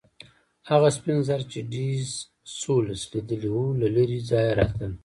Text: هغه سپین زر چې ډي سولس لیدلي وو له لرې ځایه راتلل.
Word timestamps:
هغه 0.69 0.89
سپین 0.97 1.17
زر 1.27 1.41
چې 1.51 1.59
ډي 1.71 1.87
سولس 2.59 3.01
لیدلي 3.11 3.49
وو 3.51 3.65
له 3.81 3.87
لرې 3.95 4.19
ځایه 4.29 4.53
راتلل. 4.59 4.91